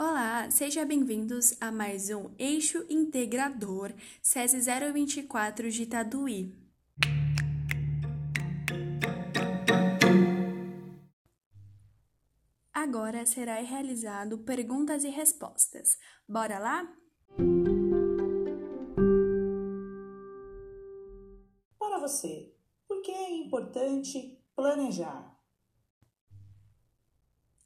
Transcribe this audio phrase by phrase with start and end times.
[0.00, 4.60] Olá, sejam bem-vindos a mais um Eixo Integrador SESI
[4.92, 6.56] 024 de Itaduí.
[12.72, 15.98] Agora será realizado perguntas e respostas.
[16.28, 16.88] Bora lá?
[21.76, 22.54] Para você,
[22.86, 25.37] por que é importante planejar?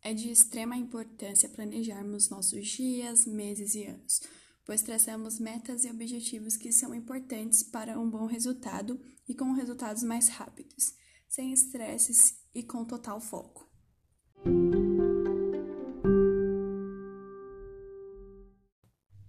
[0.04, 4.20] É de extrema importância planejarmos nossos dias, meses e anos,
[4.66, 10.02] pois traçamos metas e objetivos que são importantes para um bom resultado e com resultados
[10.02, 10.92] mais rápidos,
[11.28, 13.70] sem estresses e com total foco.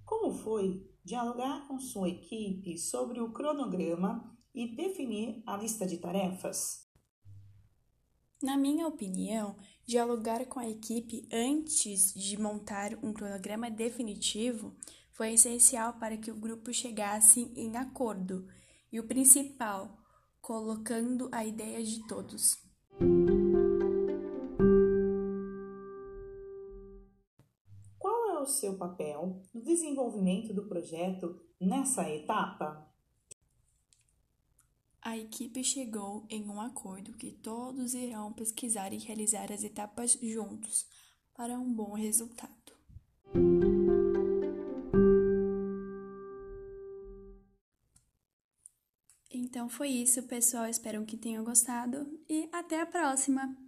[0.03, 6.91] Como foi dialogar com sua equipe sobre o cronograma e definir a lista de tarefas?
[8.43, 14.75] Na minha opinião, dialogar com a equipe antes de montar um cronograma definitivo
[15.13, 18.45] foi essencial para que o grupo chegasse em acordo
[18.91, 19.97] e o principal,
[20.41, 22.57] colocando a ideia de todos.
[27.97, 32.92] Qual é o seu papel no desenvolvimento do projeto nessa etapa?
[35.05, 40.87] A equipe chegou em um acordo que todos irão pesquisar e realizar as etapas juntos
[41.35, 42.51] para um bom resultado.
[49.29, 50.67] Então foi isso, pessoal.
[50.67, 53.62] Espero que tenham gostado e até a próxima!